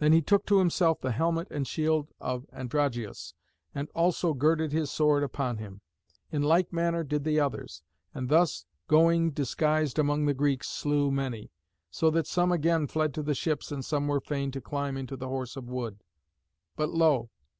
[0.00, 3.32] Then he took to himself the helmet and shield of Androgeos,
[3.72, 5.82] and also girded his sword upon him.
[6.32, 11.52] In like manner did the others, and thus going disguised among the Greeks slew many,
[11.92, 15.16] so that some again fled to the ships and some were fain to climb into
[15.16, 16.00] the Horse of wood.
[16.74, 17.30] But lo!